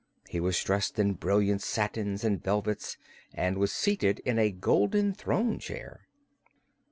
He 0.27 0.39
was 0.39 0.59
dressed 0.63 0.97
in 0.97 1.13
brilliant 1.13 1.61
satins 1.61 2.23
and 2.23 2.43
velvets 2.43 2.97
and 3.35 3.59
was 3.59 3.71
seated 3.71 4.17
in 4.25 4.39
a 4.39 4.49
golden 4.49 5.13
throne 5.13 5.59
chair. 5.59 6.07